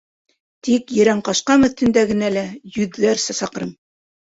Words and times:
Тик 0.67 0.93
Ерән 0.99 1.21
ҡашҡам 1.27 1.67
өҫтөндә 1.69 2.05
генә 2.15 2.33
лә— 2.39 2.47
йөҙҙәрсә 2.73 3.39
саҡрым. 3.45 3.79